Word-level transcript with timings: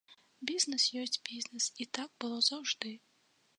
Бізнес 0.51 0.83
ёсць 1.01 1.19
бізнес, 1.29 1.69
і 1.85 1.89
так 1.97 2.09
было 2.25 2.37
заўжды. 2.51 2.97